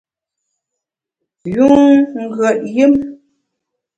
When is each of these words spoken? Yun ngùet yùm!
Yun 1.53 1.91
ngùet 2.21 2.57
yùm! 2.75 2.93